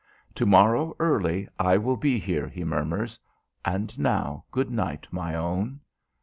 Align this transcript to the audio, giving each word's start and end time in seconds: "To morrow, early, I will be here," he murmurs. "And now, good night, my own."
"To 0.33 0.47
morrow, 0.47 0.95
early, 0.99 1.47
I 1.59 1.77
will 1.77 1.95
be 1.95 2.17
here," 2.17 2.47
he 2.47 2.63
murmurs. 2.63 3.19
"And 3.63 3.99
now, 3.99 4.45
good 4.49 4.71
night, 4.71 5.07
my 5.11 5.35
own." 5.35 5.79